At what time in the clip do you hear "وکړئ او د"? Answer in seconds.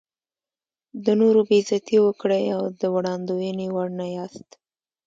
2.05-2.81